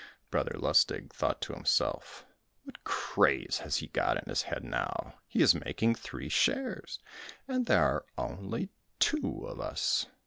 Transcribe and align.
Brother 0.31 0.55
Lustig 0.55 1.13
thought 1.13 1.41
to 1.43 1.53
himself, 1.53 2.25
"What 2.63 2.83
craze 2.83 3.59
has 3.63 3.77
he 3.77 3.87
got 3.89 4.17
in 4.17 4.27
his 4.29 4.41
head 4.41 4.63
now? 4.63 5.19
He 5.27 5.43
is 5.43 5.53
making 5.53 5.93
three 5.93 6.27
shares, 6.27 6.97
and 7.47 7.67
there 7.67 7.83
are 7.87 8.05
only 8.17 8.69
two 8.97 9.45
of 9.47 9.59
us!" 9.61 10.07